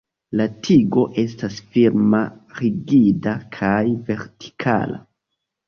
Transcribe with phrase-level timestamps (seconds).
[0.39, 2.23] La tigo estas firma
[2.63, 3.71] rigida kaj
[4.11, 5.03] vertikala.